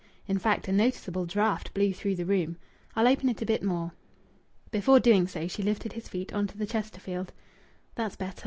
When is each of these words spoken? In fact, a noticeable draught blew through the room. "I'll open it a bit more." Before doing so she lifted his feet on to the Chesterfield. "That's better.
In 0.25 0.39
fact, 0.39 0.67
a 0.67 0.71
noticeable 0.71 1.27
draught 1.27 1.75
blew 1.75 1.93
through 1.93 2.15
the 2.15 2.25
room. 2.25 2.57
"I'll 2.95 3.07
open 3.07 3.29
it 3.29 3.43
a 3.43 3.45
bit 3.45 3.61
more." 3.61 3.91
Before 4.71 4.99
doing 4.99 5.27
so 5.27 5.47
she 5.47 5.61
lifted 5.61 5.93
his 5.93 6.07
feet 6.09 6.33
on 6.33 6.47
to 6.47 6.57
the 6.57 6.65
Chesterfield. 6.65 7.31
"That's 7.93 8.15
better. 8.15 8.39